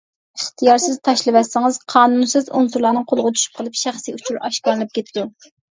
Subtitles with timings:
[0.37, 5.33] ئىختىيارسىز تاشلىۋەتسىڭىز، قانۇنسىز ئۇنسۇرلارنىڭ قولىغا چۈشۈپ قېلىپ، شەخسىي ئۇچۇر ئاشكارىلىنىپ كېتىدۇ.